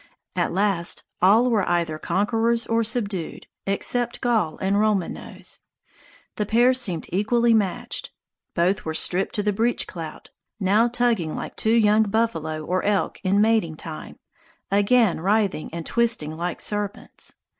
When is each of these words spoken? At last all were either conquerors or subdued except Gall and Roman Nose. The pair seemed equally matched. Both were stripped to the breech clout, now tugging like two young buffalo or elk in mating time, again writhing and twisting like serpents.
At 0.35 0.51
last 0.51 1.03
all 1.21 1.47
were 1.51 1.69
either 1.69 1.99
conquerors 1.99 2.65
or 2.65 2.83
subdued 2.83 3.45
except 3.67 4.19
Gall 4.19 4.57
and 4.57 4.79
Roman 4.79 5.13
Nose. 5.13 5.59
The 6.37 6.45
pair 6.47 6.73
seemed 6.73 7.05
equally 7.09 7.53
matched. 7.53 8.11
Both 8.55 8.83
were 8.83 8.95
stripped 8.95 9.35
to 9.35 9.43
the 9.43 9.53
breech 9.53 9.85
clout, 9.85 10.31
now 10.59 10.87
tugging 10.87 11.35
like 11.35 11.55
two 11.55 11.75
young 11.75 12.01
buffalo 12.01 12.65
or 12.65 12.81
elk 12.81 13.21
in 13.23 13.41
mating 13.41 13.75
time, 13.75 14.17
again 14.71 15.19
writhing 15.21 15.69
and 15.71 15.85
twisting 15.85 16.35
like 16.35 16.61
serpents. 16.61 17.35